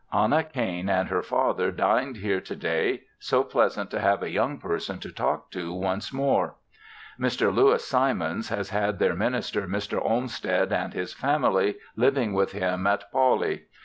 [0.11, 4.57] Anna Cain and her father dined here to day; so pleasant to have a young
[4.57, 6.55] person to talk to once more.
[7.19, 7.53] Mr.
[7.53, 10.03] Lewis Simons has had their minister Mr.
[10.03, 13.65] Olmsted and his family living with him at Pawley.